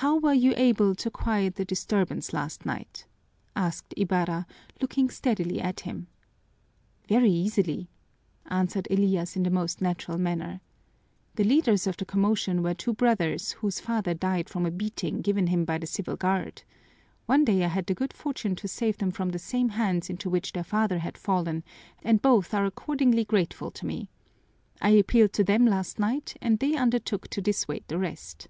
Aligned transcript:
"How 0.00 0.18
were 0.18 0.32
you 0.32 0.54
able 0.56 0.94
to 0.94 1.10
quiet 1.10 1.56
the 1.56 1.66
disturbance 1.66 2.32
last 2.32 2.64
night?" 2.64 3.04
asked 3.54 3.92
Ibarra, 3.94 4.46
looking 4.80 5.10
steadily 5.10 5.60
at 5.60 5.80
him. 5.80 6.06
"Very 7.10 7.30
easily," 7.30 7.90
answered 8.46 8.88
Elias 8.90 9.36
in 9.36 9.42
the 9.42 9.50
most 9.50 9.82
natural 9.82 10.16
manner. 10.16 10.62
"The 11.34 11.44
leaders 11.44 11.86
of 11.86 11.98
the 11.98 12.06
commotion 12.06 12.62
were 12.62 12.72
two 12.72 12.94
brothers 12.94 13.50
whose 13.50 13.80
father 13.80 14.14
died 14.14 14.48
from 14.48 14.64
a 14.64 14.70
beating 14.70 15.20
given 15.20 15.48
him 15.48 15.66
by 15.66 15.76
the 15.76 15.86
Civil 15.86 16.16
Guard. 16.16 16.62
One 17.26 17.44
day 17.44 17.64
I 17.64 17.68
had 17.68 17.84
the 17.84 17.92
good 17.94 18.14
fortune 18.14 18.56
to 18.56 18.66
save 18.66 18.96
them 18.96 19.10
from 19.10 19.28
the 19.28 19.38
same 19.38 19.68
hands 19.68 20.08
into 20.08 20.30
which 20.30 20.52
their 20.54 20.64
father 20.64 21.00
had 21.00 21.18
fallen, 21.18 21.64
and 22.02 22.22
both 22.22 22.54
are 22.54 22.64
accordingly 22.64 23.26
grateful 23.26 23.70
to 23.72 23.84
me. 23.84 24.08
I 24.80 24.88
appealed 24.96 25.34
to 25.34 25.44
them 25.44 25.66
last 25.66 25.98
night 25.98 26.34
and 26.40 26.58
they 26.60 26.76
undertook 26.78 27.28
to 27.28 27.42
dissuade 27.42 27.84
the 27.88 27.98
rest." 27.98 28.48